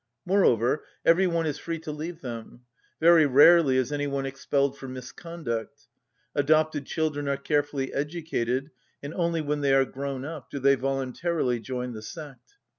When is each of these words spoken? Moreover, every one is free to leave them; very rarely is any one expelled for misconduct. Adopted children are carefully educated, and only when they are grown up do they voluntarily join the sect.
Moreover, 0.25 0.83
every 1.05 1.27
one 1.27 1.45
is 1.45 1.59
free 1.59 1.77
to 1.81 1.91
leave 1.91 2.21
them; 2.21 2.61
very 2.99 3.27
rarely 3.27 3.77
is 3.77 3.91
any 3.91 4.07
one 4.07 4.25
expelled 4.25 4.75
for 4.75 4.87
misconduct. 4.87 5.83
Adopted 6.33 6.87
children 6.87 7.27
are 7.29 7.37
carefully 7.37 7.93
educated, 7.93 8.71
and 9.03 9.13
only 9.13 9.41
when 9.41 9.61
they 9.61 9.75
are 9.75 9.85
grown 9.85 10.25
up 10.25 10.49
do 10.49 10.57
they 10.57 10.73
voluntarily 10.73 11.59
join 11.59 11.93
the 11.93 12.01
sect. 12.01 12.55